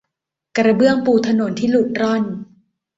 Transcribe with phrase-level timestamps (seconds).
[0.57, 2.23] กระเบื้องปูถนนที่หลุดร่อน